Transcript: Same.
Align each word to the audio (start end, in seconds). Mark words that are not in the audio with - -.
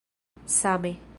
Same. 0.45 1.01